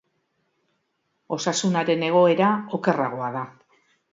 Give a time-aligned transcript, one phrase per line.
[1.37, 3.45] Osasunaren egoera okerragoa da.